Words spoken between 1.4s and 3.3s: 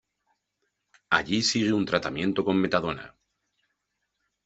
sigue un tratamiento con metadona.